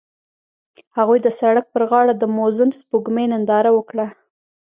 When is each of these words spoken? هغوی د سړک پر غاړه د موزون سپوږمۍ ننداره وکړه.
هغوی 0.97 1.19
د 1.23 1.27
سړک 1.39 1.65
پر 1.73 1.83
غاړه 1.89 2.13
د 2.17 2.23
موزون 2.37 2.69
سپوږمۍ 2.79 3.25
ننداره 3.33 3.71
وکړه. 3.73 4.07